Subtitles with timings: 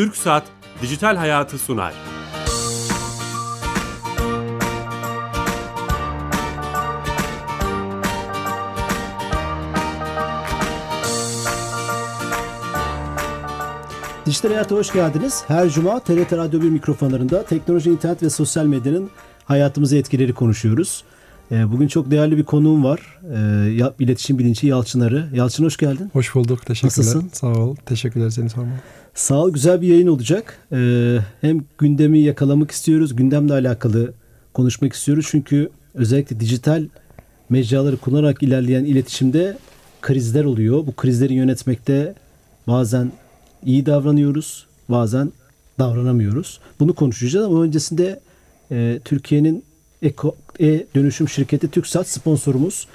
[0.00, 0.42] Türk Saat
[0.82, 1.94] Dijital Hayatı sunar.
[14.26, 15.44] Dijital Hayat'a hoş geldiniz.
[15.46, 19.10] Her cuma TRT Radyo 1 mikrofonlarında teknoloji, internet ve sosyal medyanın
[19.44, 21.04] hayatımızı etkileri konuşuyoruz.
[21.52, 23.18] Ee, bugün çok değerli bir konuğum var.
[23.34, 25.28] Ee, iletişim bilinci Yalçın Arı.
[25.34, 26.10] Yalçın hoş geldin.
[26.12, 26.66] Hoş bulduk.
[26.66, 27.06] Teşekkürler.
[27.06, 27.30] Nasılsın?
[27.32, 27.76] Sağ ol.
[27.86, 28.74] Teşekkürler seni sormalı.
[29.14, 29.52] Sağ ol.
[29.52, 30.58] Güzel bir yayın olacak.
[30.72, 33.16] Ee, hem gündemi yakalamak istiyoruz.
[33.16, 34.12] Gündemle alakalı
[34.54, 35.26] konuşmak istiyoruz.
[35.30, 36.86] Çünkü özellikle dijital
[37.48, 39.58] mecraları kullanarak ilerleyen iletişimde
[40.00, 40.86] krizler oluyor.
[40.86, 42.14] Bu krizleri yönetmekte
[42.66, 43.12] bazen
[43.64, 45.32] iyi davranıyoruz, bazen
[45.78, 46.60] davranamıyoruz.
[46.80, 48.20] Bunu konuşacağız ama öncesinde
[48.70, 49.64] e, Türkiye'nin
[50.02, 52.86] Eko, e dönüşüm şirketi TürkSat sponsorumuz.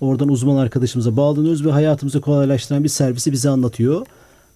[0.00, 4.06] Oradan uzman arkadaşımıza bağlanıyoruz ve hayatımızı kolaylaştıran bir servisi bize anlatıyor.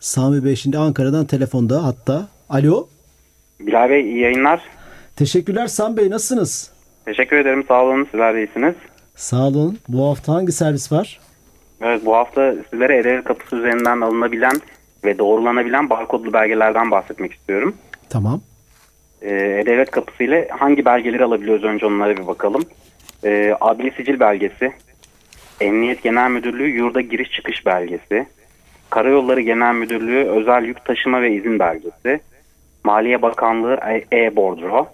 [0.00, 2.28] Sami Bey şimdi Ankara'dan telefonda hatta.
[2.48, 2.88] Alo.
[3.60, 4.60] Bilal Bey iyi yayınlar.
[5.16, 6.72] Teşekkürler Sami Bey nasılsınız?
[7.04, 8.74] Teşekkür ederim sağ olun sizler de iyisiniz.
[9.14, 9.78] Sağ olun.
[9.88, 11.20] Bu hafta hangi servis var?
[11.80, 14.60] Evet bu hafta sizlere e kapısı üzerinden alınabilen
[15.04, 17.74] ve doğrulanabilen barkodlu belgelerden bahsetmek istiyorum.
[18.08, 18.40] Tamam.
[19.22, 22.64] Ee, E-Devlet kapısı ile hangi belgeleri alabiliyoruz önce onlara bir bakalım.
[23.24, 24.72] Ee, adli sicil belgesi,
[25.60, 28.26] Emniyet Genel Müdürlüğü yurda giriş çıkış belgesi,
[28.90, 32.20] Karayolları Genel Müdürlüğü özel yük taşıma ve izin belgesi,
[32.84, 33.78] Maliye Bakanlığı
[34.12, 34.86] e-bordro,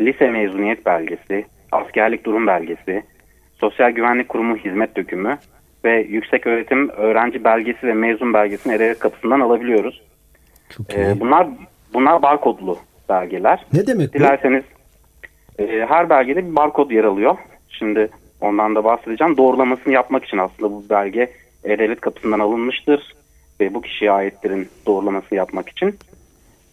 [0.00, 3.02] lise mezuniyet belgesi, askerlik durum belgesi,
[3.54, 5.38] Sosyal Güvenlik Kurumu hizmet dökümü
[5.84, 10.02] ve yüksek öğretim öğrenci belgesi ve mezun belgesini e kapısından alabiliyoruz.
[10.68, 10.98] Çok iyi.
[10.98, 11.48] Ee, bunlar
[11.94, 13.66] bunlar barkodlu belgeler.
[13.72, 14.18] ne demek bu?
[14.18, 14.64] Dilerseniz
[15.58, 17.36] e, her belgede bir barkod yer alıyor.
[17.68, 18.08] Şimdi
[18.40, 19.36] ondan da bahsedeceğim.
[19.36, 21.30] Doğrulamasını yapmak için aslında bu belge
[21.64, 23.14] e-devlet kapısından alınmıştır
[23.60, 25.98] ve bu kişiye aitlerin doğrulamasını yapmak için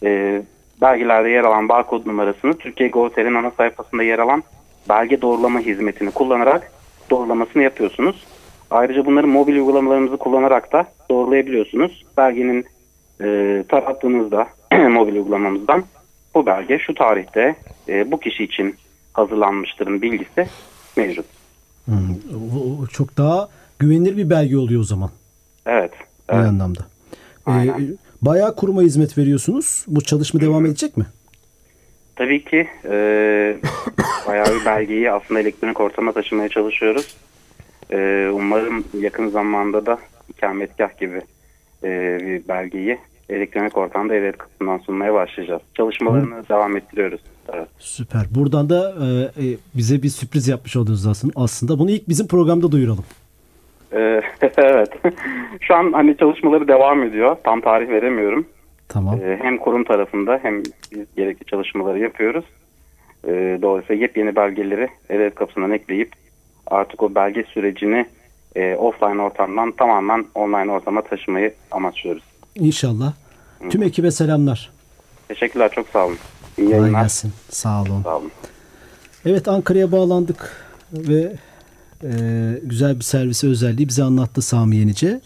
[0.03, 0.41] e,
[0.81, 4.43] belgelerde yer alan barkod numarasını Türkiye Gov.tr'in ana sayfasında yer alan
[4.89, 6.71] belge doğrulama hizmetini kullanarak
[7.09, 8.23] doğrulamasını yapıyorsunuz.
[8.71, 12.05] Ayrıca bunları mobil uygulamalarımızı kullanarak da doğrulayabiliyorsunuz.
[12.17, 12.65] Belgenin
[13.23, 14.47] e, tarattığınızda
[14.89, 15.83] mobil uygulamamızdan
[16.35, 17.55] bu belge şu tarihte
[17.89, 18.75] e, bu kişi için
[19.13, 20.47] hazırlanmıştırın bilgisi
[20.97, 21.25] mevcut.
[21.85, 21.95] Hmm,
[22.53, 25.09] o- o çok daha güvenilir bir belge oluyor o zaman.
[25.65, 25.91] Evet.
[26.31, 26.47] Bir evet.
[26.47, 26.79] anlamda.
[27.47, 27.69] Ee,
[28.21, 29.85] bayağı kuruma hizmet veriyorsunuz.
[29.87, 31.05] Bu çalışma devam edecek mi?
[32.15, 32.93] Tabii ki e,
[34.27, 37.17] bayağı bir belgeyi aslında elektronik ortama taşımaya çalışıyoruz.
[37.91, 41.21] E, umarım yakın zamanda da ikametgah gibi
[41.83, 42.97] e, bir belgeyi
[43.29, 45.61] elektronik ortamda evet kapısından sunmaya başlayacağız.
[45.73, 47.21] Çalışmalarını devam ettiriyoruz.
[47.53, 47.67] Evet.
[47.79, 48.21] Süper.
[48.35, 51.33] Buradan da e, e, bize bir sürpriz yapmış oldunuz aslında.
[51.35, 53.05] Aslında bunu ilk bizim programda duyuralım.
[53.93, 54.21] E,
[54.57, 54.89] evet.
[55.61, 57.37] Şu an hani çalışmaları devam ediyor.
[57.43, 58.45] Tam tarih veremiyorum.
[58.87, 59.19] Tamam.
[59.21, 62.45] Ee, hem kurum tarafında hem biz gerekli çalışmaları yapıyoruz.
[63.27, 66.11] Ee, dolayısıyla yepyeni belgeleri devlet kapısından ekleyip
[66.67, 68.05] artık o belge sürecini
[68.55, 72.23] e, offline ortamdan tamamen online ortama taşımayı amaçlıyoruz.
[72.55, 73.13] İnşallah.
[73.69, 74.71] Tüm ekibe selamlar.
[75.27, 76.17] Teşekkürler çok sağ olun.
[76.57, 77.01] İyi yayınlar.
[77.01, 77.33] gelsin.
[77.49, 78.03] Sağ olun.
[78.03, 78.31] Sağ olun.
[79.25, 81.31] Evet Ankara'ya bağlandık ve
[82.03, 85.21] e, güzel bir servisi özelliği bize anlattı Sami Yenice.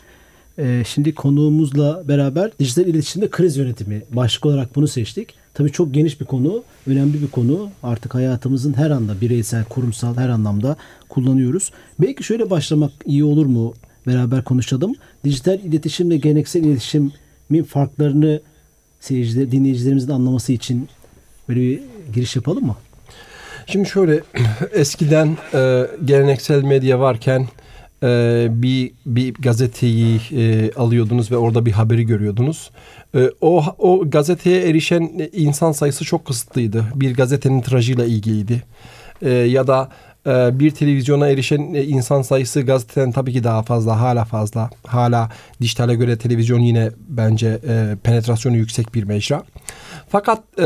[0.58, 5.34] E, şimdi konuğumuzla beraber dijital iletişimde kriz yönetimi başlık olarak bunu seçtik.
[5.54, 7.70] Tabii çok geniş bir konu, önemli bir konu.
[7.84, 10.76] Artık hayatımızın her anda bireysel, kurumsal her anlamda
[11.10, 11.72] kullanıyoruz.
[12.02, 13.74] Belki şöyle başlamak iyi olur mu?
[14.08, 14.96] Beraber konuşalım.
[15.24, 18.42] Dijital iletişimle geleneksel iletişimin farklarını
[19.00, 20.88] seyirciler, dinleyicilerimizin anlaması için
[21.50, 21.80] böyle bir
[22.14, 22.76] giriş yapalım mı?
[23.68, 24.20] Şimdi şöyle
[24.74, 27.48] eskiden e, geleneksel medya varken
[28.04, 32.72] e, bir bir gazeteyi e, alıyordunuz ve orada bir haberi görüyordunuz.
[33.16, 36.86] E, o o gazeteye erişen insan sayısı çok kısıtlıydı.
[36.96, 38.64] Bir gazetenin tirajıyla ilgiliydi.
[39.22, 39.90] E, ya da
[40.28, 44.70] e, bir televizyona erişen insan sayısı gazeteden tabii ki daha fazla, hala fazla.
[44.88, 45.30] Hala
[45.62, 49.44] dijitale göre televizyon yine bence e, penetrasyonu yüksek bir mecra.
[50.14, 50.66] Fakat e,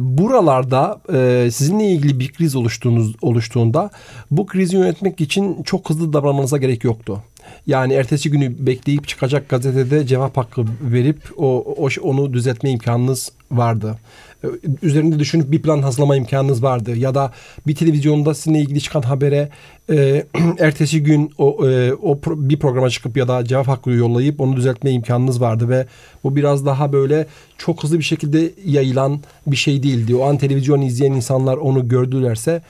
[0.00, 3.90] buralarda e, sizinle ilgili bir kriz oluştuğunuz oluştuğunda
[4.30, 7.22] bu krizi yönetmek için çok hızlı davranmanıza gerek yoktu.
[7.66, 13.98] Yani ertesi günü bekleyip çıkacak gazetede cevap hakkı verip o, o onu düzeltme imkanınız vardı.
[14.44, 14.46] E,
[14.82, 16.96] Üzerinde düşünüp bir plan hazırlama imkanınız vardı.
[16.96, 17.32] Ya da
[17.66, 19.48] bir televizyonda sizinle ilgili çıkan habere
[19.90, 20.26] e,
[20.58, 24.56] ertesi gün o, e, o pro- bir programa çıkıp ya da cevap hakkı yollayıp onu
[24.56, 25.86] düzeltme imkanınız vardı ve
[26.24, 27.26] bu biraz daha böyle
[27.58, 30.14] çok hızlı bir şekilde yayılan bir şey değildi.
[30.14, 32.62] O an televizyon izleyen insanlar onu gördülerse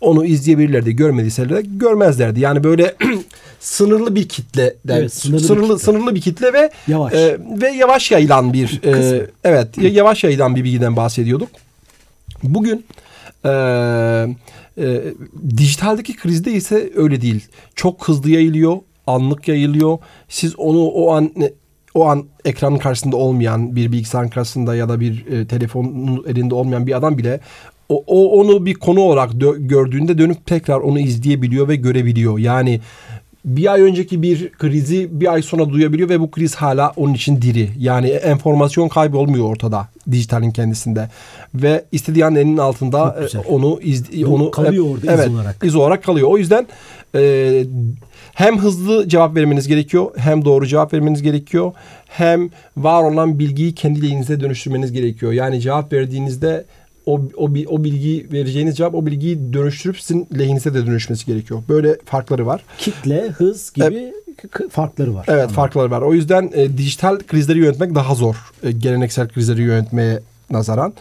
[0.00, 0.96] onu izleyebilirlerdi.
[0.96, 2.40] Görmediyseler de görmezlerdi.
[2.40, 2.94] Yani böyle
[3.60, 6.14] sınırlı bir kitle Evet, sınırlı sınırlı bir sınırlı, kitle.
[6.14, 7.12] bir kitle ve Yavaş.
[7.14, 11.48] e, ve yavaş yayılan bir e, evet yavaş yayılan bir bilgiden bahsediyorduk.
[12.42, 12.86] Bugün
[13.44, 13.50] e,
[14.78, 15.02] e,
[15.56, 17.44] dijitaldeki krizde ise öyle değil.
[17.74, 18.76] Çok hızlı yayılıyor,
[19.06, 19.98] anlık yayılıyor.
[20.28, 21.30] Siz onu o an
[21.94, 26.86] o an ekranın karşısında olmayan bir bilgisayarın karşısında ya da bir e, telefonun elinde olmayan
[26.86, 27.40] bir adam bile
[27.88, 32.38] o, o onu bir konu olarak dö- gördüğünde dönüp tekrar onu izleyebiliyor ve görebiliyor.
[32.38, 32.80] Yani
[33.46, 37.42] bir ay önceki bir krizi bir ay sonra duyabiliyor ve bu kriz hala onun için
[37.42, 37.70] diri.
[37.78, 41.08] Yani enformasyon kaybı olmuyor ortada dijitalin kendisinde.
[41.54, 45.64] Ve istediği an elinin altında e, onu iz, Bu onu kalıyor orada iz evet, olarak.
[45.64, 46.28] iz olarak kalıyor.
[46.28, 46.66] O yüzden
[47.14, 47.64] e,
[48.34, 51.72] hem hızlı cevap vermeniz gerekiyor, hem doğru cevap vermeniz gerekiyor,
[52.06, 55.32] hem var olan bilgiyi kendi lehinize dönüştürmeniz gerekiyor.
[55.32, 56.64] Yani cevap verdiğinizde
[57.06, 61.62] o, o, o bilgiyi vereceğiniz cevap o bilgiyi dönüştürüp sizin lehinize de dönüşmesi gerekiyor.
[61.68, 62.64] Böyle farkları var.
[62.78, 64.12] Kitle, hız gibi
[64.50, 65.26] k- farkları var.
[65.28, 66.02] Evet farkları var.
[66.02, 68.36] O yüzden e, dijital krizleri yönetmek daha zor.
[68.62, 70.20] e, geleneksel krizleri yönetmeye
[70.50, 70.92] nazaran.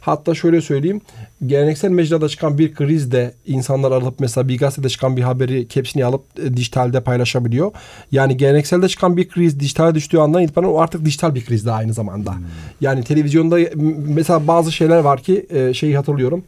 [0.00, 1.00] Hatta şöyle söyleyeyim.
[1.46, 6.22] Geleneksel mecrada çıkan bir krizde insanlar alıp mesela bir gazetede çıkan bir haberi hepsini alıp
[6.38, 7.72] e, dijitalde paylaşabiliyor.
[8.12, 11.72] Yani gelenekselde çıkan bir kriz dijitale düştüğü andan itibaren o artık dijital bir kriz de
[11.72, 12.34] aynı zamanda.
[12.80, 13.58] Yani televizyonda
[14.06, 16.44] mesela bazı şeyler var ki e, şeyi hatırlıyorum.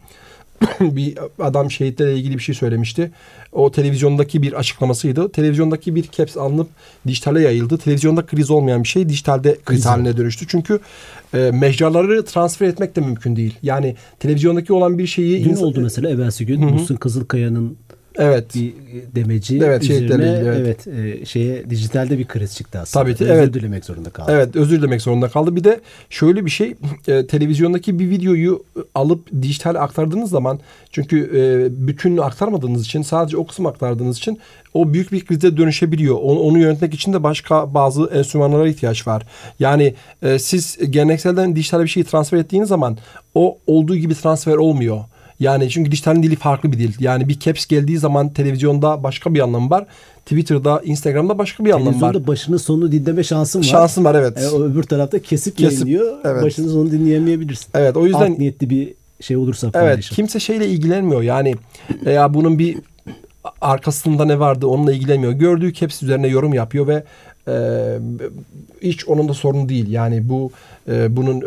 [0.81, 3.11] bir adam şehitlerle ilgili bir şey söylemişti.
[3.53, 5.33] O televizyondaki bir açıklamasıydı.
[5.33, 6.69] Televizyondaki bir caps alınıp
[7.07, 7.79] dijitale yayıldı.
[7.79, 10.47] Televizyonda kriz olmayan bir şey dijitalde kriz Kriz haline dönüştü.
[10.49, 10.81] Çünkü
[11.35, 13.55] e, mecraları transfer etmek de mümkün değil.
[13.63, 17.77] Yani televizyondaki olan bir şeyi Dün insan- oldu mesela evvelsi gün Muhsin Kızılkaya'nın
[18.19, 18.55] Evet.
[18.55, 18.75] bir
[19.15, 23.05] demeci Evet, şehitlerle üzerine ilgili, evet, e, şeye dijitalde bir kriz çıktı aslında.
[23.05, 23.55] Tabii ki, Özür evet.
[23.55, 24.33] dilemek zorunda kaldı.
[24.35, 25.57] Evet özür dilemek zorunda kaldı.
[25.57, 25.81] Bir de
[26.11, 26.75] şöyle bir şey
[27.09, 30.59] e, televizyondaki bir videoyu alıp dijital aktardığınız zaman
[30.91, 34.39] çünkü e, bütününü aktarmadığınız için sadece o kısmı aktardığınız için
[34.75, 36.15] o büyük bir krize dönüşebiliyor.
[36.15, 39.23] Onu, onu yönetmek için de başka bazı enstrümanlara ihtiyaç var.
[39.61, 42.99] Yani e, siz gelenekselden dijitale bir şeyi transfer ettiğiniz zaman
[43.35, 45.05] o olduğu gibi transfer olmuyor.
[45.41, 46.93] Yani çünkü dijitalin dili farklı bir dil.
[47.01, 49.87] Yani bir caps geldiği zaman televizyonda başka bir anlamı var.
[50.27, 51.93] Twitter'da, Instagram'da başka bir anlamı var.
[52.01, 53.65] Televizyonda başını sonunu dinleme şansın var.
[53.65, 54.43] Şansım var evet.
[54.43, 56.17] E, o öbür tarafta kesip, Kesip, yayınlıyor.
[56.25, 56.43] evet.
[56.43, 57.67] Başını sonunu dinleyemeyebilirsin.
[57.75, 60.15] Evet o yüzden Art niyetli bir şey olursa Evet paylaşım.
[60.15, 61.55] kimse şeyle ilgilenmiyor yani
[62.07, 62.79] ya bunun bir
[63.61, 65.33] arkasında ne vardı onunla ilgilenmiyor.
[65.33, 67.05] Gördüğü caps üzerine yorum yapıyor ve
[67.49, 67.55] e,
[68.83, 69.91] hiç onun da sorunu değil.
[69.91, 70.51] Yani bu
[70.89, 71.43] e, bunun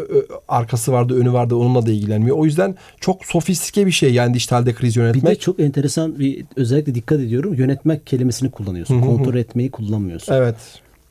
[0.47, 2.37] arkası vardı önü vardı onunla da ilgilenmiyor.
[2.37, 5.25] O yüzden çok sofistike bir şey yani dijitalde kriz Bir yönetmek.
[5.35, 7.53] de çok enteresan bir özellikle dikkat ediyorum.
[7.53, 9.01] Yönetmek kelimesini kullanıyorsun.
[9.01, 10.33] Kontrol etmeyi kullanmıyorsun.
[10.33, 10.55] Evet.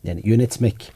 [0.04, 0.92] Yani yönetmek.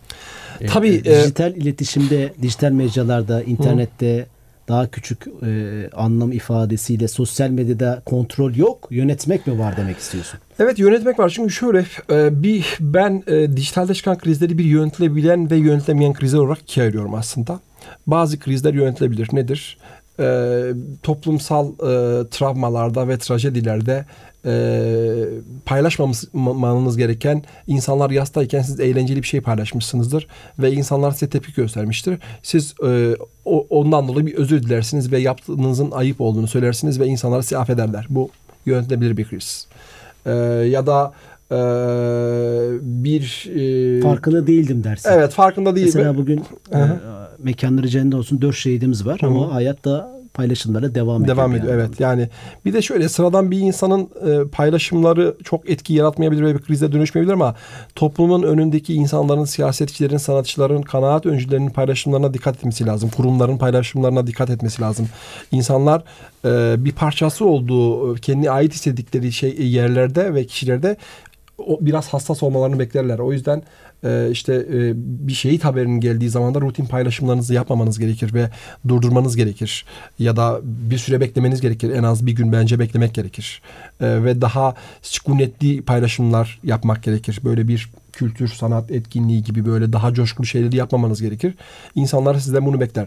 [0.60, 4.26] E, Tabii, e, e, dijital iletişimde, dijital mecralarda, internette
[4.68, 8.88] daha küçük e, anlam ifadesiyle sosyal medyada kontrol yok.
[8.90, 10.40] Yönetmek mi var demek istiyorsun?
[10.58, 15.56] Evet yönetmek var çünkü şöyle e, bir ben e, dijitalde çıkan krizleri bir yönetilebilen ve
[15.56, 17.60] yönetilemeyen krizler olarak ikiye ayırıyorum aslında.
[18.06, 19.28] Bazı krizler yönetilebilir.
[19.32, 19.78] Nedir?
[20.20, 20.60] E,
[21.02, 24.04] toplumsal e, travmalarda ve trajedilerde
[24.46, 24.84] e,
[25.64, 30.26] paylaşmamanız gereken insanlar yastayken siz eğlenceli bir şey paylaşmışsınızdır
[30.58, 32.18] ve insanlar size tepki göstermiştir.
[32.42, 37.42] Siz e, o, ondan dolayı bir özür dilersiniz ve yaptığınızın ayıp olduğunu söylersiniz ve insanlar
[37.42, 38.06] sizi affederler.
[38.10, 38.30] Bu
[38.66, 39.66] yönetilebilir bir kriz.
[40.26, 40.32] Ee,
[40.70, 41.12] ya da
[41.50, 41.56] e,
[42.82, 43.50] bir
[43.98, 45.10] e, Farkında değildim dersin.
[45.12, 45.86] evet farkında değil.
[45.86, 46.78] Mesela bugün e,
[47.38, 51.36] mekanları cennet olsun dört şehidimiz var ama hayatta paylaşımlara devam ediyor.
[51.36, 52.28] devam ediyor evet yani
[52.64, 57.34] bir de şöyle sıradan bir insanın e, paylaşımları çok etki yaratmayabilir ve bir krize dönüşmeyebilir
[57.34, 57.54] ama
[57.94, 64.82] toplumun önündeki insanların siyasetçilerin sanatçıların kanaat öncülerinin paylaşımlarına dikkat etmesi lazım kurumların paylaşımlarına dikkat etmesi
[64.82, 65.08] lazım
[65.52, 66.02] insanlar
[66.44, 70.96] e, bir parçası olduğu kendi ait hissettikleri şey yerlerde ve kişilerde
[71.58, 73.18] o biraz hassas olmalarını beklerler.
[73.18, 73.62] O yüzden
[74.04, 78.50] e, işte e, bir şehit haberinin geldiği zaman da rutin paylaşımlarınızı yapmamanız gerekir ve
[78.88, 79.84] durdurmanız gerekir.
[80.18, 81.90] Ya da bir süre beklemeniz gerekir.
[81.90, 83.62] En az bir gün bence beklemek gerekir.
[84.00, 87.40] E, ve daha sükunetli paylaşımlar yapmak gerekir.
[87.44, 91.54] Böyle bir kültür, sanat etkinliği gibi böyle daha coşkulu şeyleri yapmamanız gerekir.
[91.94, 93.06] İnsanlar sizden bunu bekler.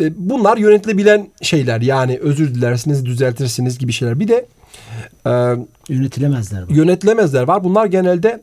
[0.00, 1.80] E, bunlar yönetilebilen şeyler.
[1.80, 4.20] Yani özür dilersiniz, düzeltirsiniz gibi şeyler.
[4.20, 4.46] Bir de
[5.26, 5.30] e,
[5.88, 6.68] Yönetilemezler.
[6.68, 6.74] bu.
[6.74, 7.64] yönetilemezler var.
[7.64, 8.42] Bunlar genelde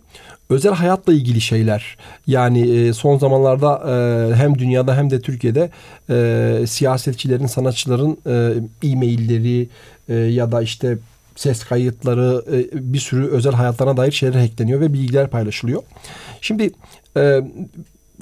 [0.50, 1.98] özel hayatla ilgili şeyler.
[2.28, 5.70] Yani e, son zamanlarda e, hem dünyada hem de Türkiye'de
[6.10, 8.54] e, siyasetçilerin, sanatçıların e,
[8.90, 9.68] e-mailleri
[10.10, 10.98] e, ya da işte
[11.36, 15.84] ses kayıtları e, bir sürü özel hayatlarına dair şeyler hackleniyor ve bilgiler paylaşılıyor.
[16.42, 16.72] Şimdi
[17.18, 17.42] e,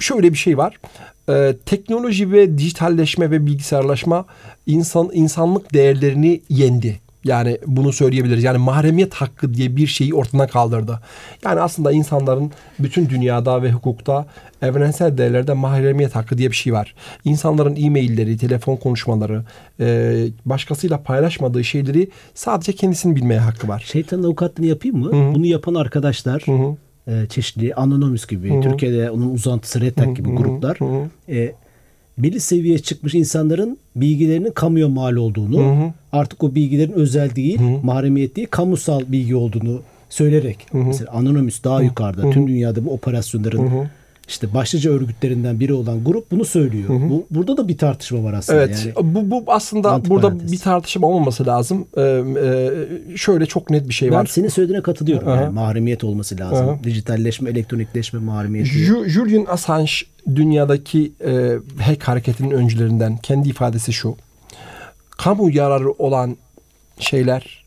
[0.00, 0.80] şöyle bir şey var.
[1.28, 4.24] E, teknoloji ve dijitalleşme ve bilgisayarlaşma
[4.66, 7.00] insan insanlık değerlerini yendi.
[7.24, 8.44] Yani bunu söyleyebiliriz.
[8.44, 11.00] Yani mahremiyet hakkı diye bir şeyi ortadan kaldırdı.
[11.44, 14.26] Yani aslında insanların bütün dünyada ve hukukta
[14.62, 16.94] evrensel değerlerde mahremiyet hakkı diye bir şey var.
[17.24, 19.44] İnsanların e-mailleri, telefon konuşmaları,
[19.80, 20.14] e,
[20.46, 23.84] başkasıyla paylaşmadığı şeyleri sadece kendisinin bilmeye hakkı var.
[23.86, 25.06] Şeytanın avukatlığını yapayım mı?
[25.06, 25.34] Hı.
[25.34, 26.76] Bunu yapan arkadaşlar Hı hı.
[27.12, 31.08] e, çeşitli Anonymous gibi, Türkiye'de onun uzantısı Red Hat gibi gruplar hı hı.
[31.28, 31.54] e,
[32.18, 35.92] belli seviyeye çıkmış insanların bilgilerinin kamuya mal olduğunu, Hı hı.
[36.12, 40.66] artık o bilgilerin özel değil, mahremiyet değil, kamusal bilgi olduğunu söyleyerek.
[40.72, 43.88] Mesela Anonymous daha yukarıda tüm dünyada bu operasyonların
[44.28, 46.88] işte başlıca örgütlerinden biri olan grup bunu söylüyor.
[46.88, 48.58] Bu burada da bir tartışma var aslında.
[48.58, 48.92] Evet.
[48.96, 51.86] Yani Bu, bu aslında burada bir tartışma olmaması lazım.
[51.96, 54.26] Ee, e, şöyle çok net bir şey ben var.
[54.26, 55.28] senin söylediğine katılıyorum.
[55.28, 55.36] Aha.
[55.42, 56.68] Yani mahremiyet olması lazım.
[56.68, 56.84] Aha.
[56.84, 58.66] Dijitalleşme, elektronikleşme, mahremiyet.
[58.66, 59.92] Ju- Julian Assange
[60.34, 61.52] dünyadaki e,
[61.82, 64.16] hack hareketinin öncülerinden kendi ifadesi şu.
[65.10, 66.36] Kamu yararı olan
[66.98, 67.61] şeyler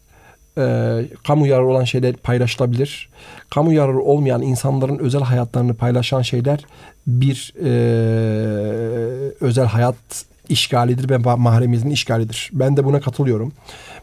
[0.57, 3.09] e, kamu yararı olan şeyler paylaşılabilir.
[3.50, 6.65] Kamu yararı olmayan insanların özel hayatlarını paylaşan şeyler
[7.07, 7.69] bir e,
[9.41, 9.95] özel hayat
[10.50, 12.50] işgalidir ve ma- mahremiyetin işgalidir.
[12.53, 13.53] Ben de buna katılıyorum.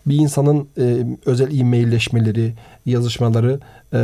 [0.06, 2.54] Bir insanın e, özel e-mailleşmeleri,
[2.86, 3.60] yazışmaları
[3.92, 3.98] e,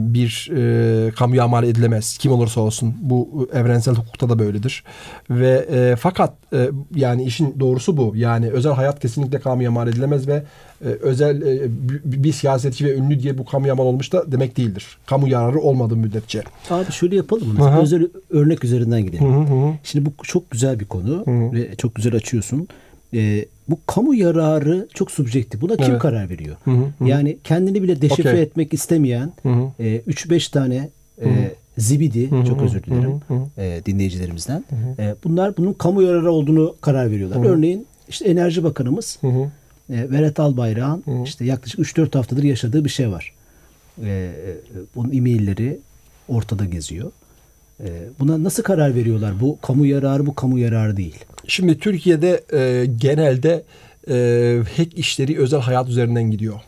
[0.00, 2.18] bir e, kamuya mal edilemez.
[2.18, 2.94] Kim olursa olsun.
[3.00, 4.84] Bu evrensel hukukta da böyledir.
[5.30, 8.12] Ve e, fakat e, yani işin doğrusu bu.
[8.16, 10.42] Yani özel hayat kesinlikle kamuya mal edilemez ve
[10.84, 11.66] e, özel e,
[12.04, 14.86] bir, siyasetçi ve ünlü diye bu kamuya mal olmuş da demek değildir.
[15.06, 16.42] Kamu yararı olmadığı müddetçe.
[16.70, 17.78] Abi şöyle yapalım mı?
[17.82, 19.34] Özel örnek üzerinden gidelim.
[19.34, 19.72] Hı hı.
[19.82, 22.68] Şimdi bu çok güzel bir konu ve çok güzel açıyorsun.
[23.14, 25.60] Ee, bu kamu yararı çok subjektif.
[25.60, 25.98] Buna kim Evet.
[26.02, 26.56] karar veriyor?
[26.64, 27.08] Hı hı, hı.
[27.08, 28.42] Yani kendini bile deşifre Okey.
[28.42, 29.70] etmek istemeyen Hı hı.
[29.80, 30.88] e, 3-5 tane
[31.24, 33.62] e, zibidi, çok özür dilerim hı hı.
[33.62, 34.64] e, dinleyicilerimizden.
[34.98, 37.44] E, bunlar bunun kamu yararı olduğunu karar veriyorlar.
[37.46, 39.50] Örneğin işte Enerji Bakanımız Hı hı.
[39.92, 43.32] e, Berat Albayrak'ın işte yaklaşık 3-4 haftadır yaşadığı bir şey var.
[44.02, 44.30] E, e,
[44.94, 45.78] bunun e-mailleri
[46.28, 47.12] ortada geziyor.
[47.80, 47.88] E,
[48.20, 49.40] buna nasıl karar veriyorlar?
[49.40, 51.24] Bu kamu yararı, bu kamu yararı değil.
[51.46, 53.64] Şimdi Türkiye'de e, genelde
[54.10, 54.14] e,
[54.76, 56.60] hack işleri özel hayat üzerinden gidiyor.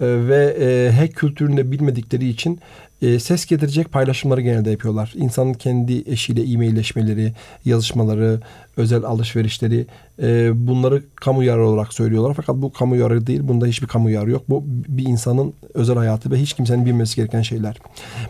[0.00, 2.60] E, ve e, hack kültürünü de bilmedikleri için
[3.02, 5.12] e, ses getirecek paylaşımları genelde yapıyorlar.
[5.16, 7.32] İnsanın kendi eşiyle e-mailleşmeleri,
[7.64, 8.40] yazışmaları,
[8.76, 9.86] özel alışverişleri
[10.22, 12.34] e, bunları kamu yararı olarak söylüyorlar.
[12.34, 13.40] Fakat bu kamu yararı değil.
[13.42, 14.42] Bunda hiçbir kamu yararı yok.
[14.48, 17.78] Bu bir insanın özel hayatı ve hiç kimsenin bilmesi gereken şeyler.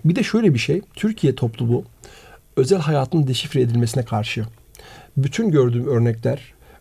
[0.05, 0.81] Bir de şöyle bir şey.
[0.95, 1.85] Türkiye toplumu
[2.57, 4.45] özel hayatın deşifre edilmesine karşı.
[5.17, 6.41] Bütün gördüğüm örnekler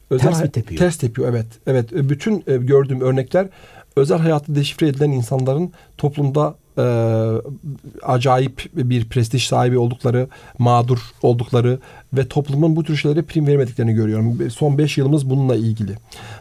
[0.10, 0.80] özel Ters tepiyor?
[0.80, 1.46] Ters tepiyor evet.
[1.68, 3.48] Evet bütün e, gördüğüm örnekler
[3.96, 6.84] özel hayatı deşifre edilen insanların toplumda e,
[8.04, 10.28] acayip bir prestij sahibi oldukları,
[10.60, 11.80] mağdur oldukları
[12.14, 14.52] ve toplumun bu tür şeylere prim vermediklerini görüyorum.
[14.52, 15.96] Son 5 yılımız bununla ilgili.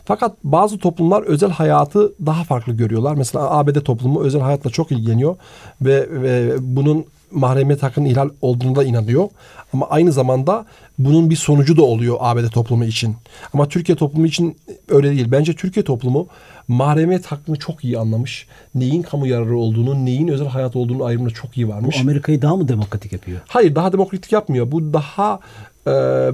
[0.05, 3.15] Fakat bazı toplumlar özel hayatı daha farklı görüyorlar.
[3.15, 5.37] Mesela ABD toplumu özel hayatla çok ilgileniyor
[5.83, 9.29] ve, ve bunun mahremiyet hakkının ihlal olduğuna da inanıyor.
[9.73, 10.67] Ama aynı zamanda
[10.99, 13.17] bunun bir sonucu da oluyor ABD toplumu için.
[13.53, 14.57] Ama Türkiye toplumu için
[14.89, 15.27] öyle değil.
[15.31, 16.27] Bence Türkiye toplumu
[16.69, 18.47] mahremiyet hakkını çok iyi anlamış.
[18.75, 22.01] Neyin kamu yararı olduğunu, neyin özel hayat olduğunu ayrımını çok iyi Bu varmış.
[22.01, 23.41] Amerika'yı daha mı demokratik yapıyor?
[23.49, 24.73] Hayır daha demokratik yapmıyor.
[24.73, 25.41] Bu daha
[25.87, 25.91] e,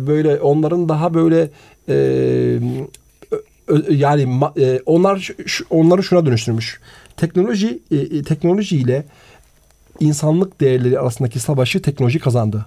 [0.06, 1.50] böyle onların daha böyle
[1.88, 1.94] e,
[3.90, 5.30] yani e, onlar
[5.70, 6.80] onları şuna dönüştürmüş.
[7.16, 9.04] Teknoloji e, e, teknolojiyle
[10.00, 12.66] insanlık değerleri arasındaki savaşı teknoloji kazandı.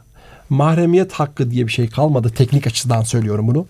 [0.50, 2.29] Mahremiyet hakkı diye bir şey kalmadı.
[2.29, 3.65] Teknik açıdan söylüyorum bunu.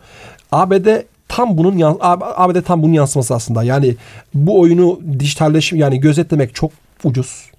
[0.52, 0.88] ABD
[1.28, 3.64] tam bunun ABD tam bunun yansıması aslında.
[3.64, 3.96] Yani
[4.34, 6.72] bu oyunu dijitalleşim yani gözetlemek çok
[7.04, 7.52] ucuz.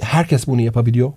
[0.00, 1.12] Herkes bunu yapabiliyor.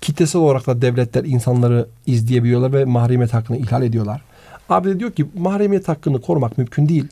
[0.00, 4.22] Kitlesel olarak da devletler insanları izleyebiliyorlar ve mahremiyet hakkını ihlal ediyorlar.
[4.68, 7.08] ABD diyor ki mahremiyet hakkını korumak mümkün değil.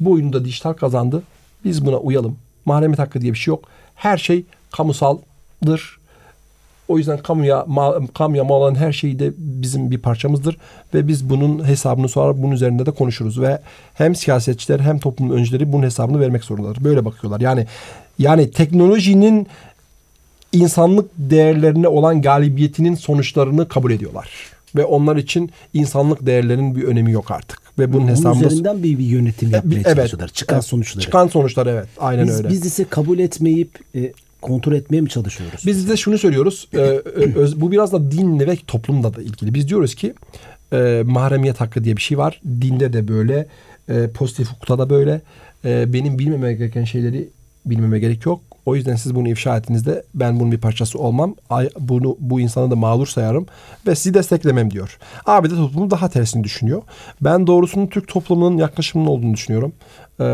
[0.00, 1.22] Bu oyunda dijital kazandı.
[1.64, 2.36] Biz buna uyalım.
[2.64, 3.64] Mahremiyet hakkı diye bir şey yok.
[3.94, 5.98] Her şey kamusaldır.
[6.88, 10.56] O yüzden kamuya mal, kamuya mal olan her şey de bizim bir parçamızdır
[10.94, 13.58] ve biz bunun hesabını sonra bunun üzerinde de konuşuruz ve
[13.94, 16.84] hem siyasetçiler hem toplumun öncüleri bunun hesabını vermek zorundadır.
[16.84, 17.40] Böyle bakıyorlar.
[17.40, 17.66] Yani
[18.18, 19.46] yani teknolojinin
[20.52, 24.30] insanlık değerlerine olan galibiyetinin sonuçlarını kabul ediyorlar.
[24.76, 27.64] Ve onlar için insanlık değerlerinin bir önemi yok artık.
[27.78, 29.96] Ve bunun Bunun hesabını üzerinden bir, bir yönetim yapmaya Evet.
[29.96, 30.28] çalışıyorlar.
[30.28, 30.64] Çıkan Evet.
[30.64, 31.04] sonuçları.
[31.04, 31.86] Çıkan sonuçlar evet.
[31.98, 32.48] Aynen biz, öyle.
[32.48, 34.12] biz ise kabul etmeyip e,
[34.44, 35.62] kontrol etmeye mi çalışıyoruz?
[35.66, 36.68] Biz de şunu söylüyoruz.
[36.74, 37.02] e,
[37.56, 39.54] bu biraz da dinle ve toplumla da ilgili.
[39.54, 40.14] Biz diyoruz ki
[40.72, 42.40] e, mahremiyet hakkı diye bir şey var.
[42.60, 43.46] Dinde de böyle.
[43.88, 45.20] e, pozitif hukukta da böyle.
[45.64, 47.28] E, benim bilmeme gereken şeyleri
[47.66, 48.40] bilmeme gerek yok.
[48.66, 51.34] O yüzden siz bunu ifşa ettiğinizde ben bunun bir parçası olmam.
[51.80, 53.46] Bunu bu insanı da mağdur sayarım
[53.86, 54.98] ve sizi desteklemem diyor.
[55.26, 56.82] ABD toplumu daha tersini düşünüyor.
[57.20, 59.72] Ben doğrusunun Türk toplumunun yaklaşımının olduğunu düşünüyorum.
[60.20, 60.24] Ee,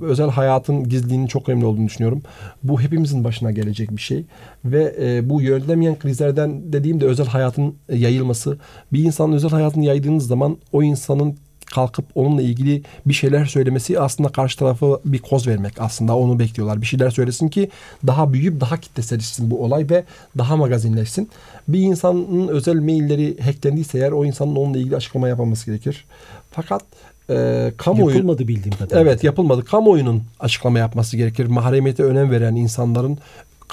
[0.00, 2.22] özel hayatın gizliliğinin çok önemli olduğunu düşünüyorum.
[2.62, 4.24] Bu hepimizin başına gelecek bir şey
[4.64, 8.58] ve e, bu yönetilemeyen krizlerden dediğimde özel hayatın yayılması.
[8.92, 14.28] Bir insanın özel hayatını yaydığınız zaman o insanın kalkıp onunla ilgili bir şeyler söylemesi aslında
[14.28, 16.80] karşı tarafa bir koz vermek aslında onu bekliyorlar.
[16.80, 17.70] Bir şeyler söylesin ki
[18.06, 20.04] daha büyüyüp daha kitleselleşsin bu olay ve
[20.38, 21.30] daha magazinleşsin.
[21.68, 26.04] Bir insanın özel mailleri hacklendiyse eğer o insanın onunla ilgili açıklama yapması gerekir.
[26.50, 26.82] Fakat
[27.30, 28.14] e, kamuoyu...
[28.14, 29.00] Yapılmadı bildiğim kadarıyla.
[29.00, 29.64] Evet yapılmadı.
[29.64, 31.46] Kamuoyunun açıklama yapması gerekir.
[31.46, 33.18] Mahremiyete önem veren insanların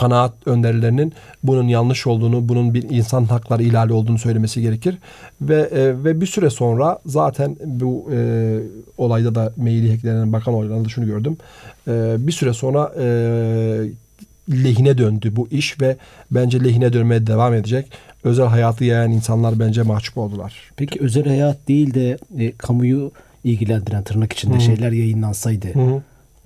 [0.01, 4.97] kanaat önderlerinin bunun yanlış olduğunu, bunun bir insan hakları ihlali olduğunu söylemesi gerekir.
[5.41, 8.59] Ve e, ve bir süre sonra zaten bu e,
[8.97, 11.37] olayda da maili hacklenen bakan olaylarında şunu gördüm.
[11.87, 13.05] E, bir süre sonra e,
[14.49, 15.95] lehine döndü bu iş ve
[16.31, 17.85] bence lehine dönmeye devam edecek.
[18.23, 20.71] Özel hayatı yayan insanlar bence mahcup oldular.
[20.75, 23.11] Peki özel hayat değil de e, kamuyu
[23.43, 25.67] ilgilendiren tırnak içinde şeyler yayınlansaydı.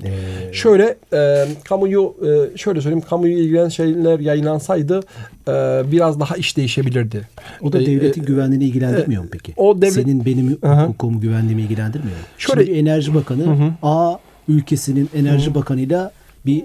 [0.03, 0.09] E,
[0.53, 2.15] Şöyle e, kamuyu
[2.53, 4.99] e, şöyle söyleyeyim kamuyu ilgilenen şeyler yayınlansaydı
[5.47, 5.51] e,
[5.91, 7.27] biraz daha iş değişebilirdi.
[7.61, 9.53] o da E, devletin e, güvenliğini ilgilendirmiyor mu peki?
[9.57, 10.83] o devlet- Senin benim Aha.
[10.83, 12.23] hukukumu güvenliğimi ilgilendirmiyor mu?
[12.37, 14.15] Şöyle- Şimdi Enerji Bakanı A
[14.47, 16.11] ülkesinin Enerji Bakanı'yla
[16.45, 16.63] bir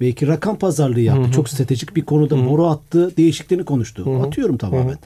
[0.00, 1.30] belki rakam pazarlığı yaptı.
[1.32, 4.22] Çok stratejik bir konuda boru attı, değişikliğini konuştu.
[4.26, 4.96] Atıyorum tamamen.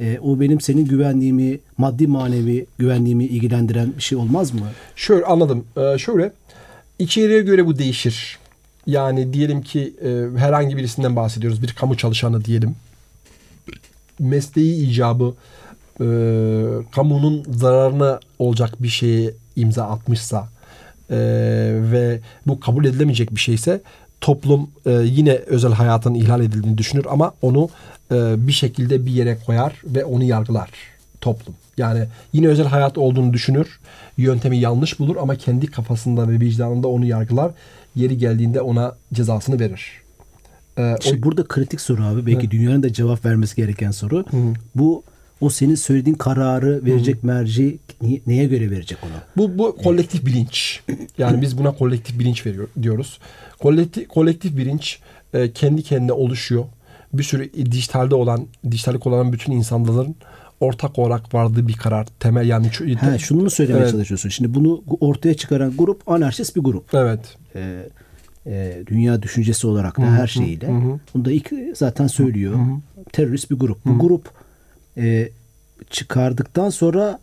[0.00, 4.60] E, o benim senin güvenliğimi, maddi manevi güvenliğimi ilgilendiren bir şey olmaz mı?
[4.96, 5.64] Şöyle anladım.
[5.76, 6.32] E, şöyle
[6.98, 8.38] içeriğe göre bu değişir.
[8.86, 11.62] Yani diyelim ki e, herhangi birisinden bahsediyoruz.
[11.62, 12.76] Bir kamu çalışanı diyelim.
[14.18, 15.34] Mesleği icabı
[16.00, 16.06] e,
[16.90, 20.48] kamunun zararına olacak bir şeye imza atmışsa
[21.10, 21.16] e,
[21.92, 23.80] ve bu kabul edilemeyecek bir şeyse
[24.20, 27.68] toplum e, yine özel hayatın ihlal edildiğini düşünür ama onu
[28.12, 30.70] e, bir şekilde bir yere koyar ve onu yargılar
[31.20, 31.54] toplum.
[31.78, 33.80] Yani yine özel hayat olduğunu düşünür.
[34.16, 37.52] Yöntemi yanlış bulur ama kendi kafasında ve vicdanında onu yargılar.
[37.96, 39.92] Yeri geldiğinde ona cezasını verir.
[40.76, 42.26] E, o- İşte burada kritik soru abi.
[42.26, 44.24] Belki dünyanın da cevap vermesi gereken soru.
[44.74, 45.02] Bu
[45.40, 49.10] o senin söylediğin kararı verecek merci ni- neye göre verecek onu?
[49.36, 50.80] Bu bu kolektif bilinç.
[51.18, 53.18] Yani biz buna kolektif bilinç veriyor diyoruz.
[53.58, 54.98] Kolektif kolektif bilinç
[55.34, 56.64] e, kendi kendine oluşuyor.
[57.12, 60.14] Bir sürü dijitalde olan, dijitallik olan bütün insanların
[60.60, 62.06] ortak olarak vardığı bir karar.
[62.20, 63.92] Temel yani Ha, şunu mu söylemeye Evet.
[63.92, 64.28] çalışıyorsun?
[64.28, 66.94] Şimdi bunu ortaya çıkaran grup anarşist bir grup.
[66.94, 67.36] Evet.
[67.54, 67.88] Ee,
[68.46, 70.68] e, dünya düşüncesi olarak da her şeyiyle.
[71.14, 72.58] Bunu da ilk zaten söylüyor.
[73.12, 73.78] Terörist bir grup.
[73.84, 74.30] Bu grup
[74.96, 75.28] e,
[75.90, 77.18] çıkardıktan sonra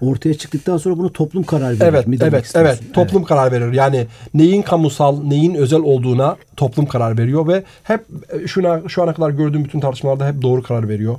[0.00, 2.80] ortaya çıktıktan sonra bunu toplum karar verir Evet, mi evet, evet.
[2.92, 3.72] Toplum karar verir.
[3.72, 9.14] Yani neyin kamusal, neyin özel olduğuna toplum karar veriyor ve hep e, şuna şu ana
[9.14, 11.18] kadar gördüğüm bütün tartışmalarda hep doğru karar veriyor.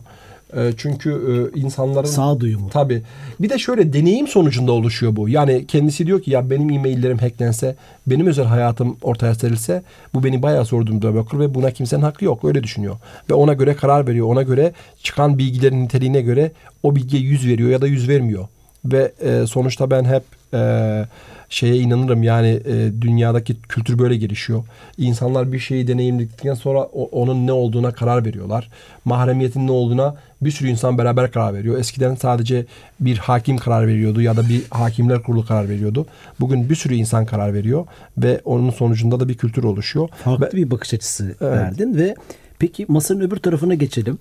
[0.57, 1.09] E, Çünkü
[1.55, 2.69] e, insanların Sağduyu mu?
[2.73, 3.01] Tabii.
[3.39, 5.29] Bir de şöyle deneyim sonucunda oluşuyor bu.
[5.29, 7.75] Yani kendisi diyor ki ya benim e-maillerim hacklense,
[8.07, 12.25] benim özel hayatım ortaya serilse bu beni bayağı zor durumda bırakır ve buna kimsenin hakkı
[12.25, 12.43] yok.
[12.43, 12.95] Öyle düşünüyor.
[13.29, 14.27] Ve ona göre karar veriyor.
[14.27, 16.51] Ona göre çıkan bilgilerin niteliğine göre
[16.83, 18.47] o bilgiye yüz veriyor ya da yüz vermiyor.
[18.85, 21.05] Ve e, sonuçta ben hep e,
[21.49, 24.63] şeye inanırım yani e, dünyadaki kültür böyle gelişiyor.
[24.97, 28.69] İnsanlar bir şeyi deneyimledikten sonra o- onun ne olduğuna karar veriyorlar.
[29.05, 31.77] Mahremiyetin ne olduğuna bir sürü insan beraber karar veriyor.
[31.77, 32.65] Eskiden sadece
[32.99, 36.05] bir hakim karar veriyordu ya da bir hakimler kurulu karar veriyordu.
[36.39, 37.85] Bugün bir sürü insan karar veriyor
[38.17, 40.09] ve onun sonucunda da bir kültür oluşuyor.
[40.23, 42.15] Farklı Ve- bir bakış açısı verdin ve
[42.59, 44.17] peki masanın öbür tarafına geçelim.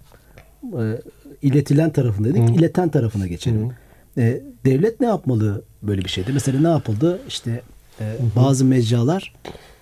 [0.65, 1.01] Ee,
[1.43, 3.71] iletilen tarafına dedik, ileten tarafına geçelim.
[4.19, 6.33] Ee, devlet ne yapmalı böyle bir şeyde?
[6.33, 7.21] Mesela ne yapıldı?
[7.29, 7.63] İşte
[8.01, 8.05] e,
[8.37, 9.35] bazı mecralar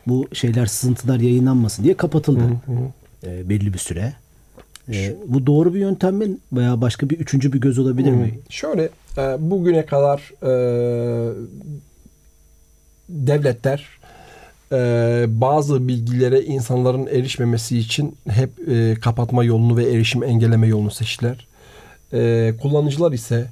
[0.07, 2.43] bu şeyler sızıntılar yayınlanmasın diye kapatıldı.
[3.27, 4.13] Ee, belli bir süre.
[4.93, 8.39] Ee, bu doğru bir yöntem mi veya başka bir üçüncü bir göz olabilir mi?
[8.51, 8.89] Şöyle
[9.19, 10.53] e, bugüne kadar e,
[13.09, 13.87] devletler
[14.73, 21.47] e, bazı bilgilere insanların erişmemesi için hep e, kapatma yolunu ve erişim engelleme yolunu seçtiler.
[22.13, 23.51] E, kullanıcılar ise e,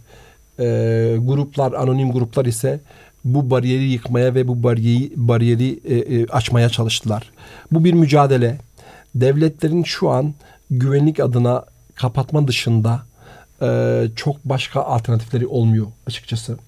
[1.19, 2.81] gruplar, anonim gruplar ise
[3.25, 7.31] bu bariyeri yıkmaya ve bu bariyeri, bariyeri e, e, açmaya çalıştılar.
[7.73, 8.59] Bu bir mücadele.
[9.15, 10.35] Devletlerin şu an
[10.71, 13.03] güvenlik adına kapatma dışında
[13.63, 16.59] e, çok başka alternatifleri olmuyor açıkçası.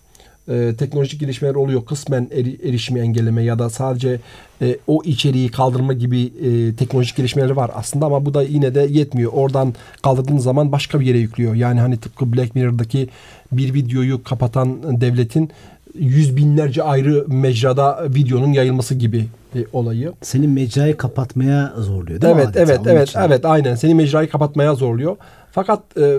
[0.49, 1.85] E, teknolojik gelişmeler oluyor.
[1.85, 4.21] Kısmen eri- erişimi engelleme ya da sadece
[4.63, 8.81] e, o içeriği kaldırma gibi e, teknolojik gelişmeleri var aslında ama bu da yine de
[8.91, 9.33] yetmiyor.
[9.35, 11.55] Oradan kaldırdığın zaman başka bir yere yüklüyor.
[11.55, 13.09] Yani hani tıpkı Black Mirror'daki
[13.53, 15.51] bir videoyu kapatan devletin
[15.99, 20.13] yüz binlerce ayrı mecrada videonun yayılması gibi bir olayı.
[20.23, 22.41] Seni mecrayı kapatmaya zorluyor değil mi?
[22.45, 22.61] Evet, adeta?
[22.73, 23.21] evet, Onun evet, için.
[23.21, 23.75] evet, aynen.
[23.75, 25.17] Seni mecrayı kapatmaya zorluyor.
[25.53, 26.19] Fakat e,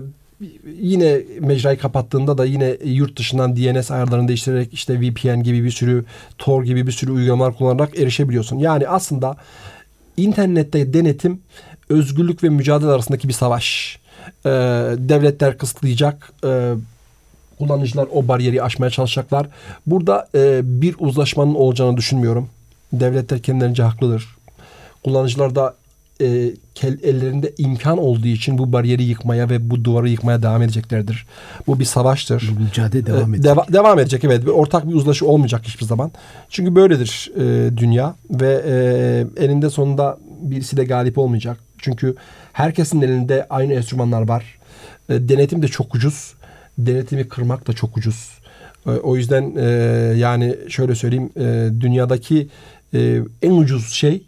[0.82, 6.06] yine mecrayı kapattığında da yine yurt dışından DNS ayarlarını değiştirerek işte VPN gibi bir sürü
[6.38, 8.58] Tor gibi bir sürü uygulamalar kullanarak erişebiliyorsun.
[8.58, 9.38] Yani aslında
[10.18, 11.42] internette denetim
[11.90, 14.00] özgürlük ve mücadele arasındaki bir savaş.
[14.46, 14.50] E,
[14.98, 16.34] devletler kısıtlayacak.
[16.46, 16.74] E,
[17.60, 19.48] kullanıcılar o bariyeri aşmaya çalışacaklar.
[19.86, 22.50] Burada e, bir uzlaşmanın olacağını düşünmüyorum.
[22.94, 24.36] Devletler kendilerince haklıdır.
[25.04, 25.76] Kullanıcılar da
[26.22, 26.54] e,
[27.04, 31.26] ellerinde imkan olduğu için bu bariyeri yıkmaya ve bu duvarı yıkmaya devam edeceklerdir.
[31.68, 32.52] Bu bir savaştır.
[32.58, 33.52] Bu mücadele devam Ee, edecek.
[33.52, 34.42] deva- devam edecek evet.
[34.46, 36.12] Bir ortak bir uzlaşı olmayacak hiçbir zaman.
[36.50, 38.62] Çünkü böyledir e, dünya ve
[39.38, 41.58] e, eninde sonunda birisi de galip olmayacak.
[41.78, 42.16] Çünkü
[42.54, 44.44] herkesin elinde aynı enstrümanlar var.
[45.10, 46.34] E, denetim de çok ucuz.
[46.78, 48.30] Denetimi kırmak da çok ucuz.
[48.88, 49.64] E, o yüzden e,
[50.18, 52.48] yani şöyle söyleyeyim e, dünyadaki
[52.94, 54.24] e, en ucuz şey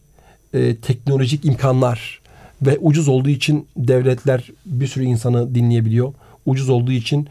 [0.54, 2.22] e, teknolojik imkanlar
[2.62, 6.14] ve ucuz olduğu için devletler bir sürü insanı dinleyebiliyor.
[6.46, 7.28] Ucuz olduğu için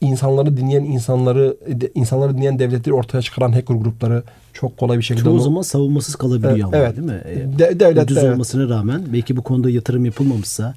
[0.00, 5.24] insanları dinleyen insanları de- insanları dinleyen devletleri ortaya çıkaran hacker grupları çok kolay bir şekilde
[5.24, 6.96] Çoğu onu- zaman savunmasız kalabiliyor Evet, ama evet.
[6.96, 7.22] değil mi?
[7.24, 8.32] Ee, De- devlet ucuz evet.
[8.34, 10.74] olmasına rağmen belki bu konuda yatırım yapılmamışsa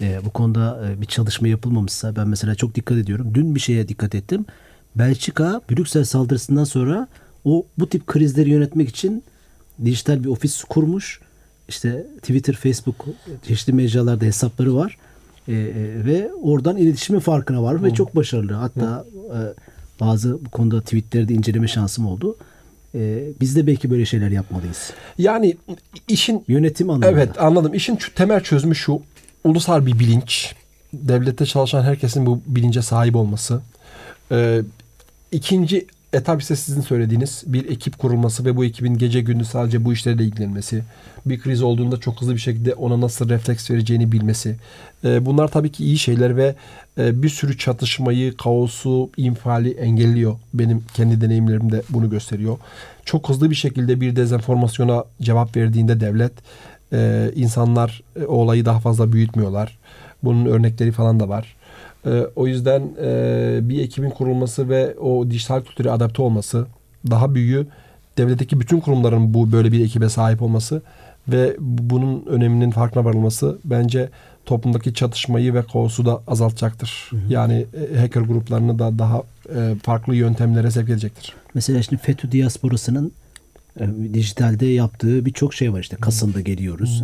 [0.00, 3.30] e, bu konuda e, bir çalışma yapılmamışsa ben mesela çok dikkat ediyorum.
[3.34, 4.46] Dün bir şeye dikkat ettim.
[4.96, 7.08] Belçika Brüksel saldırısından sonra
[7.44, 9.22] o bu tip krizleri yönetmek için
[9.84, 11.20] dijital bir ofis kurmuş.
[11.68, 13.06] İşte Twitter, Facebook
[13.48, 14.98] çeşitli mecralarda hesapları var.
[15.48, 18.52] E, e, ve oradan iletişimin farkına var ve çok başarılı.
[18.52, 19.38] Hatta e,
[20.00, 22.36] bazı bu konuda tweetleri de inceleme şansım oldu.
[22.94, 24.92] E, biz de belki böyle şeyler yapmalıyız.
[25.18, 25.56] Yani
[26.08, 27.10] işin Yönetim anlamında.
[27.10, 27.74] Evet anladım.
[27.74, 29.00] İşin temel çözümü şu.
[29.44, 30.54] Ulusal bir bilinç.
[30.92, 33.60] Devlette çalışan herkesin bu bilince sahip olması.
[34.32, 34.62] Ee,
[35.32, 39.92] ikinci etap ise sizin söylediğiniz bir ekip kurulması ve bu ekibin gece gündüz sadece bu
[39.92, 40.82] işlerle ilgilenmesi.
[41.26, 44.56] Bir kriz olduğunda çok hızlı bir şekilde ona nasıl refleks vereceğini bilmesi.
[45.04, 46.54] Ee, bunlar tabii ki iyi şeyler ve
[46.98, 50.36] e, bir sürü çatışmayı, kaosu, infiali engelliyor.
[50.54, 52.58] Benim kendi deneyimlerim de bunu gösteriyor.
[53.04, 56.32] Çok hızlı bir şekilde bir dezenformasyona cevap verdiğinde devlet
[56.92, 59.78] e, insanlar e, o olayı daha fazla büyütmüyorlar.
[60.22, 61.56] Bunun örnekleri falan da var.
[62.06, 66.66] E, o yüzden e, bir ekibin kurulması ve o dijital kültüre adapte olması
[67.10, 67.66] daha büyüğü
[68.18, 70.82] devletteki bütün kurumların bu böyle bir ekibe sahip olması
[71.28, 74.08] ve bunun öneminin farkına varılması bence
[74.46, 77.10] toplumdaki çatışmayı ve kaosu da azaltacaktır.
[77.28, 79.22] Yani e, hacker gruplarını da daha
[79.56, 81.34] e, farklı yöntemlere sevk edecektir.
[81.54, 83.12] Mesela şimdi FETÖ diasporasının
[83.80, 85.96] e, dijitalde yaptığı birçok şey var işte.
[85.96, 87.02] Kasım'da geliyoruz.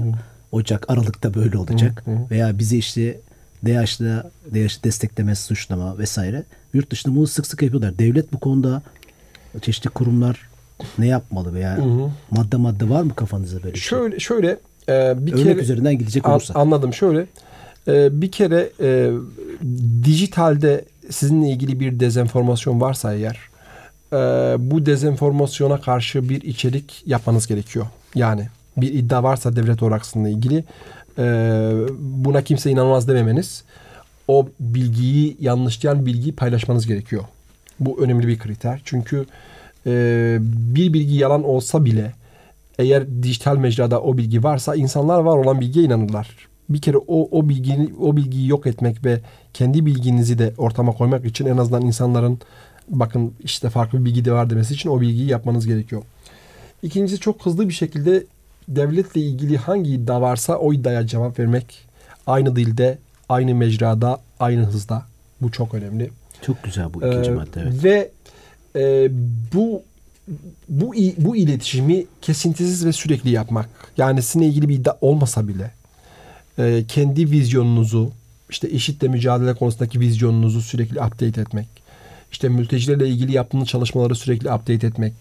[0.52, 2.04] Ocak, Aralık'ta böyle olacak.
[2.30, 3.20] Veya bizi işte
[3.64, 6.44] DH'da DH'ı destekleme, suçlama vesaire.
[6.74, 7.98] Yurt dışında bunu sık sık yapıyorlar.
[7.98, 8.82] Devlet bu konuda
[9.60, 10.48] çeşitli kurumlar
[10.98, 11.78] ne yapmalı veya
[12.30, 13.82] madde madde var mı kafanızda böyle şey?
[13.98, 14.48] Şöyle şöyle
[14.88, 16.56] e, bir Örnek kere üzerinden gidecek An- olursak.
[16.56, 17.26] anladım şöyle
[17.88, 19.10] e, bir kere e,
[20.04, 23.38] dijitalde sizinle ilgili bir dezenformasyon varsa eğer
[24.12, 24.16] e,
[24.70, 27.86] bu dezenformasyona karşı bir içerik yapmanız gerekiyor.
[28.14, 30.64] Yani bir iddia varsa devlet oraksınla ilgili
[31.98, 33.64] buna kimse inanmaz dememeniz
[34.28, 37.24] o bilgiyi yanlışlayan bilgiyi paylaşmanız gerekiyor.
[37.80, 38.80] Bu önemli bir kriter.
[38.84, 39.26] Çünkü
[39.86, 42.12] e, bir bilgi yalan olsa bile
[42.78, 46.48] eğer dijital mecrada o bilgi varsa insanlar var olan bilgiye inanırlar.
[46.68, 49.20] Bir kere o o bilgiyi o bilgiyi yok etmek ve
[49.54, 52.38] kendi bilginizi de ortama koymak için en azından insanların
[52.88, 56.02] bakın işte farklı bir bilgi de var demesi için o bilgiyi yapmanız gerekiyor.
[56.82, 58.24] İkincisi çok hızlı bir şekilde
[58.76, 61.84] devletle ilgili hangi iddia varsa o iddiaya cevap vermek
[62.26, 65.02] aynı dilde, aynı mecrada, aynı hızda.
[65.42, 66.10] Bu çok önemli.
[66.46, 67.60] Çok güzel bu ikinci Ee, madde.
[67.60, 67.84] Evet.
[67.84, 68.10] Ve
[68.76, 69.10] e,
[69.54, 69.82] bu
[70.68, 73.68] bu bu iletişimi kesintisiz ve sürekli yapmak.
[73.96, 75.70] Yani sizinle ilgili bir iddia olmasa bile
[76.58, 78.10] e, kendi vizyonunuzu,
[78.50, 81.66] işte eşitle mücadele konusundaki vizyonunuzu sürekli update etmek.
[82.32, 85.12] İşte mültecilerle ilgili yaptığınız çalışmaları sürekli update etmek.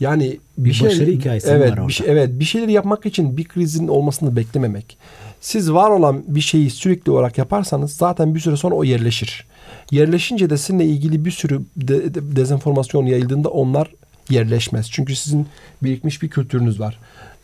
[0.00, 1.88] Yani Bir şey- başarı hikayesi evet, var orada.
[1.88, 4.98] Bir şey, evet, bir şeyleri yapmak için bir krizin olmasını beklememek.
[5.40, 9.46] Siz var olan bir şeyi sürekli olarak yaparsanız zaten bir süre sonra o yerleşir.
[9.90, 13.88] Yerleşince de sizinle ilgili bir sürü de- de- dezenformasyon yayıldığında onlar
[14.30, 14.90] yerleşmez.
[14.90, 15.46] Çünkü sizin
[15.82, 16.98] birikmiş bir kültürünüz var.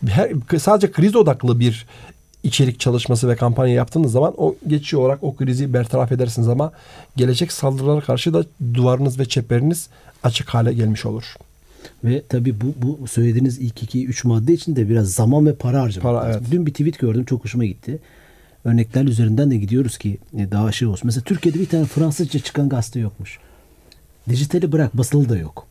[0.09, 1.87] Her, sadece kriz odaklı bir
[2.43, 6.73] içerik çalışması ve kampanya yaptığınız zaman o geçici olarak o krizi bertaraf edersiniz ama
[7.17, 9.89] gelecek saldırılara karşı da duvarınız ve çeperiniz
[10.23, 11.25] açık hale gelmiş olur.
[12.05, 15.83] Ve tabii bu, bu söylediğiniz ilk iki, üç madde için de biraz zaman ve para
[15.83, 16.41] harcamak Para, lazım.
[16.43, 16.53] evet.
[16.53, 17.99] Dün bir tweet gördüm çok hoşuma gitti.
[18.65, 21.03] Örnekler üzerinden de gidiyoruz ki e, daha şey olsun.
[21.07, 23.39] Mesela Türkiye'de bir tane Fransızca çıkan gazete yokmuş.
[24.29, 25.67] dijitali bırak basılı da yok.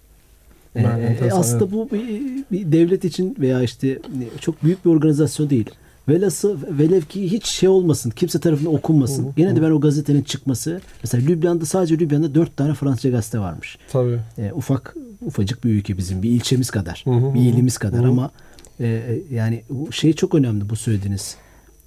[0.75, 2.21] Ee, e, aslında bu bir,
[2.51, 3.99] bir devlet için veya işte
[4.39, 5.69] çok büyük bir organizasyon değil.
[6.09, 9.33] Velası velev ki hiç şey olmasın, kimse tarafından okunmasın.
[9.37, 13.77] Gene de ben o gazetenin çıkması, mesela Lübnan'da sadece Lübnan'da dört tane Fransızca gazete varmış.
[13.91, 14.19] Tabii.
[14.37, 14.95] E, ufak
[15.25, 18.07] ufacık bir ülke bizim bir ilçemiz kadar Hı hı, bir ilimiz kadar hı.
[18.07, 18.31] ama
[18.79, 21.37] e, e, yani bu şey çok önemli bu söylediğiniz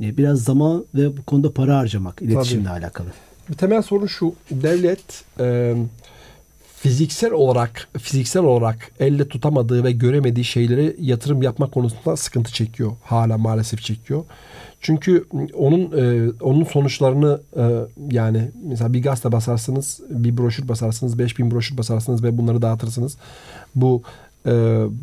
[0.01, 3.09] E, biraz zaman ve bu konuda para harcamak iletişimle alakalı.
[3.51, 4.35] Bir temel sorun şu.
[4.51, 5.75] Devlet e,
[6.81, 12.93] fiziksel olarak fiziksel olarak elle tutamadığı ve göremediği şeylere yatırım yapmak konusunda sıkıntı çekiyor.
[13.05, 14.25] Hala maalesef çekiyor.
[14.81, 17.63] Çünkü onun e, onun sonuçlarını e,
[18.11, 23.17] yani mesela bir gazete basarsınız, bir broşür basarsınız, 5000 broşür basarsınız ve bunları dağıtırsınız.
[23.75, 24.03] Bu
[24.47, 24.53] e,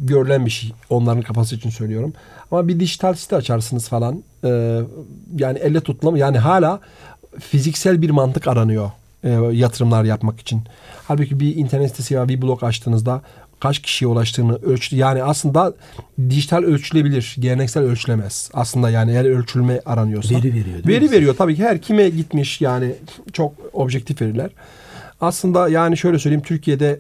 [0.02, 0.72] görülen bir şey.
[0.90, 2.14] Onların kafası için söylüyorum.
[2.52, 4.24] Ama bir dijital site açarsınız falan.
[4.44, 4.82] e,
[5.38, 6.80] yani elle tutulam yani hala
[7.40, 8.92] fiziksel bir mantık aranıyor
[9.24, 10.62] e, yatırımlar yapmak için.
[11.08, 13.22] Halbuki bir internet sitesi ya bir blog açtığınızda
[13.60, 15.74] kaç kişiye ulaştığını ölç yani aslında
[16.30, 18.50] dijital ölçülebilir, geleneksel ölçülemez.
[18.54, 20.36] Aslında yani eğer ölçülme aranıyorsa.
[20.36, 21.12] Veri veriyor, Veri mi?
[21.12, 22.96] veriyor tabii ki her kime gitmiş yani
[23.34, 24.50] çok objektif veriler.
[25.22, 27.00] Aslında yani şöyle söyleyeyim Türkiye'de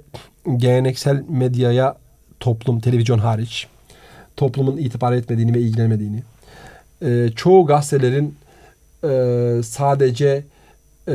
[0.57, 1.97] geleneksel medyaya
[2.39, 3.67] toplum, televizyon hariç
[4.37, 6.23] toplumun itibar etmediğini ve ilgilenmediğini,
[7.01, 8.35] e, çoğu gazetelerin
[9.03, 10.43] e, sadece
[11.07, 11.13] e,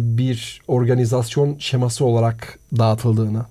[0.00, 3.42] bir organizasyon şeması olarak dağıtıldığını,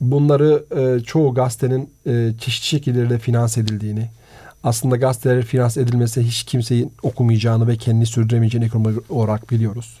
[0.00, 4.08] bunları e, çoğu gazetenin e, çeşitli şekillerde finanse edildiğini,
[4.64, 10.00] aslında gazeteler finanse edilmese hiç kimseyin okumayacağını ve kendini sürdüremeyeceğini ekonomik olarak biliyoruz.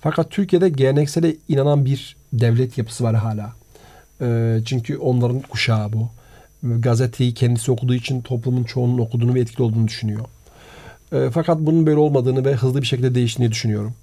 [0.00, 3.52] Fakat Türkiye'de geleneksele inanan bir devlet yapısı var hala.
[4.20, 6.08] E, çünkü onların kuşağı bu.
[6.62, 10.24] Gazeteyi kendisi okuduğu için toplumun çoğunun okuduğunu ve etkili olduğunu düşünüyor.
[11.12, 13.94] E, fakat bunun böyle olmadığını ve hızlı bir şekilde değiştiğini düşünüyorum.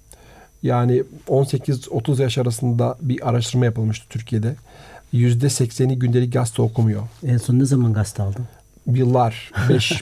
[0.66, 4.54] Yani 18-30 yaş arasında bir araştırma yapılmıştı Türkiye'de.
[5.14, 7.02] %80'i gündelik gazete okumuyor.
[7.26, 8.44] En son ne zaman gazete aldın?
[8.86, 9.52] Yıllar,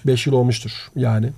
[0.07, 1.31] 5 yıl olmuştur yani.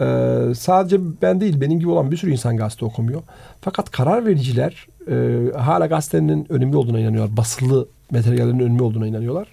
[0.00, 3.22] Ee, sadece ben değil, benim gibi olan bir sürü insan gazete okumuyor.
[3.60, 7.36] Fakat karar vericiler e, hala gazetenin önemli olduğuna inanıyorlar.
[7.36, 9.48] Basılı materyallerin önemli olduğuna inanıyorlar.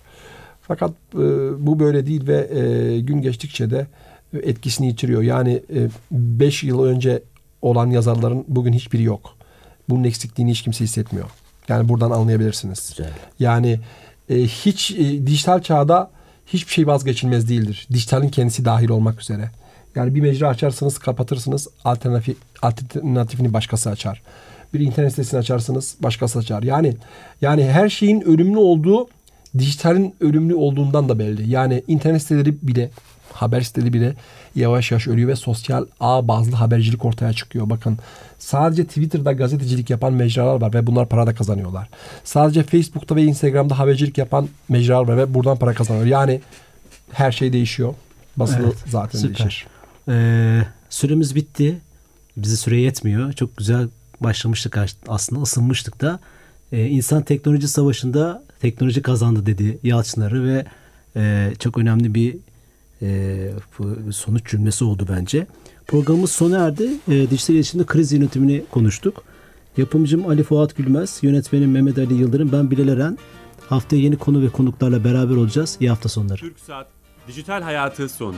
[0.61, 1.17] Fakat e,
[1.65, 3.87] bu böyle değil ve e, gün geçtikçe de
[4.43, 5.21] etkisini yitiriyor.
[5.21, 5.61] Yani
[6.11, 7.21] 5 yıl önce
[7.61, 9.35] olan yazarların bugün hiçbiri yok.
[9.89, 11.29] Bunun eksikliğini hiç kimse hissetmiyor.
[11.67, 12.89] Yani buradan anlayabilirsiniz.
[12.89, 13.11] Güzel.
[13.39, 13.79] Yani
[14.29, 16.11] e, hiç e, dijital çağda
[16.47, 17.87] hiçbir şey vazgeçilmez değildir.
[17.93, 19.51] Dijitalin kendisi dahil olmak üzere.
[19.95, 24.21] Yani bir mecra açarsınız, kapatırsınız, alternatif, alternatifini başkası açar.
[24.73, 26.63] Bir internet sitesini açarsınız, başkası açar.
[26.63, 26.95] Yani
[27.41, 29.07] yani her şeyin ölümlü olduğu
[29.57, 31.49] dijitalin ölümlü olduğundan da belli.
[31.49, 32.89] Yani internet siteleri bile
[33.37, 34.13] haber siteleri bile
[34.55, 37.69] yavaş yavaş ölüyor ve sosyal ağ bazlı habercilik ortaya çıkıyor.
[37.69, 37.97] Bakın
[38.39, 41.89] sadece Twitter'da gazetecilik yapan mecralar var ve bunlar para da kazanıyorlar.
[42.23, 46.05] Sadece Facebook'ta ve Instagram'da habercilik yapan mecralar var ve buradan para kazanıyor.
[46.05, 46.41] Yani
[47.11, 47.93] her şey değişiyor.
[48.37, 49.39] Basılı Evet, zaten süper.
[49.39, 49.67] değişir.
[50.09, 51.77] Ee, süremiz bitti.
[52.37, 53.33] Bize süre yetmiyor.
[53.33, 53.87] Çok güzel
[54.21, 56.19] başlamıştık aslında ısınmıştık da.
[56.71, 60.65] Ee, insan teknoloji savaşında teknoloji kazandı dedi Yalçınları ve
[61.15, 62.35] e, çok önemli bir
[63.01, 63.49] e,
[64.11, 65.47] sonuç cümlesi oldu bence.
[65.87, 66.89] Programımız sona erdi.
[67.07, 69.23] E, dijital iletişimde kriz yönetimini konuştuk.
[69.77, 73.17] Yapımcım Ali Fuat Gülmez, yönetmenim Mehmet Ali Yıldırım, ben Bilal Eren.
[73.69, 75.77] Haftaya yeni konu ve konuklarla beraber olacağız.
[75.79, 76.39] İyi hafta sonları.
[76.39, 76.87] Türk Saat
[77.27, 78.37] Dijital Hayatı sondu.